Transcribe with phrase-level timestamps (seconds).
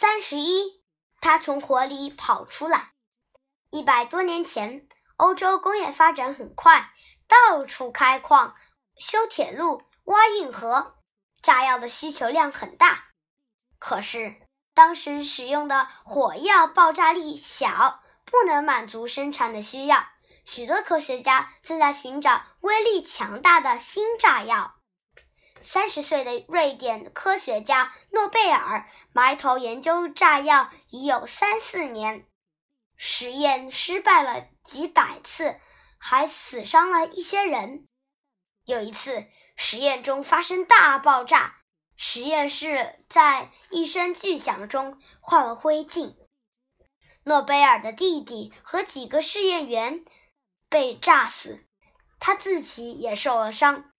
[0.00, 0.82] 三十一，
[1.20, 2.92] 他从火里跑出来。
[3.68, 4.88] 一百多年前，
[5.18, 6.94] 欧洲工业发展很快，
[7.28, 8.56] 到处开矿、
[8.96, 10.96] 修铁路、挖运河，
[11.42, 13.08] 炸药的需求量很大。
[13.78, 14.40] 可是，
[14.72, 20.06] 当时使用的火药爆炸力小，不能满足生产的需要。
[20.46, 24.79] 许多科学家正在寻找威力强大的新炸药。
[25.62, 32.26] 三十岁的瑞典科学家诺贝尔埋头研究炸药已有三四年，
[32.96, 35.60] 实验失败了几百次，
[35.98, 37.86] 还死伤了一些人。
[38.64, 39.26] 有一次，
[39.56, 41.56] 实验中发生大爆炸，
[41.96, 46.16] 实验室在一声巨响中化为灰烬。
[47.24, 50.04] 诺贝尔的弟弟和几个试验员
[50.68, 51.66] 被炸死，
[52.18, 53.92] 他自己也受了伤，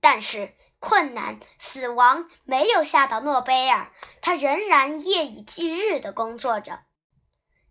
[0.00, 0.54] 但是。
[0.84, 6.80] 困难、死亡没有吓倒诺贝尔，他仍然夜以继日地工作着。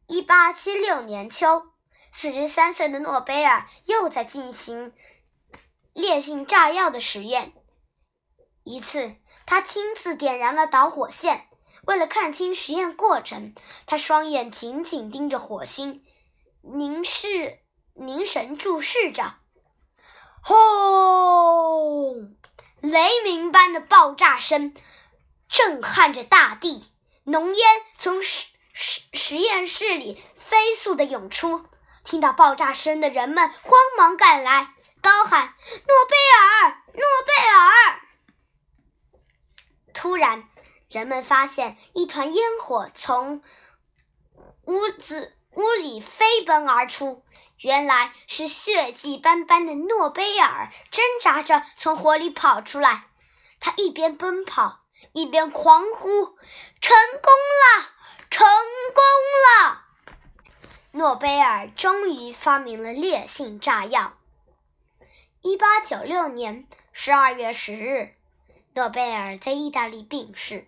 [0.08, 1.68] 一八七六年秋，
[2.12, 4.94] 四十三岁的诺贝尔又在进行
[5.94, 7.54] 烈性炸药的实验。
[8.64, 11.48] 一次，他亲自点燃了导火线。
[11.86, 13.54] 为了看清实验过程，
[13.86, 16.04] 他双眼紧紧盯着火星，
[16.62, 17.60] 凝视、
[17.94, 19.36] 凝神注视着。
[20.42, 21.03] 轰！
[23.74, 24.74] 的爆炸声
[25.50, 26.90] 震撼着大地，
[27.26, 31.66] 浓烟从实实实验室里飞速的涌出。
[32.04, 35.54] 听到爆炸声的人们慌忙赶来，高喊
[35.88, 38.02] ：“诺贝尔，诺贝尔！”
[39.94, 40.50] 突然，
[40.90, 43.42] 人们发现一团烟火从
[44.66, 47.24] 屋子屋里飞奔而出。
[47.60, 53.08] 原来是血迹斑斑的诺贝尔挣扎着从火里跑出来，
[53.66, 54.82] 他一边奔跑
[55.14, 56.38] 一边狂呼
[56.82, 57.92] ：“成功了，
[58.30, 59.04] 成功
[59.64, 59.86] 了！”
[60.92, 64.18] 诺贝尔终于发明了烈性炸药。
[65.40, 68.14] 一八九六年十二月十日，
[68.74, 70.68] 诺贝尔在意大利病逝，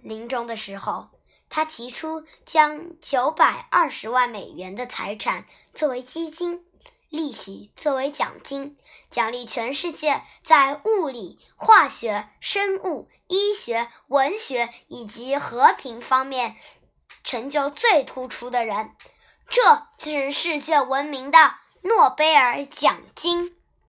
[0.00, 1.08] 临终的时候。
[1.48, 5.44] 他提出将九百二十万美元的财产
[5.74, 6.64] 作为基金，
[7.08, 8.76] 利息作为奖金，
[9.10, 16.56] 奖励全世界在物理、化学、生物、医学、文学以及和平方面
[17.22, 18.94] 成就最突出的人。
[19.48, 21.38] 这就是世界闻名的
[21.82, 23.56] 诺贝尔奖金。